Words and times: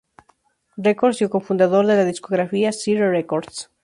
Records 0.77 1.21
y 1.21 1.29
co-fundador 1.29 1.85
de 1.85 1.95
la 1.95 2.05
discográfica 2.05 2.71
Sire 2.71 3.07
Records. 3.11 3.69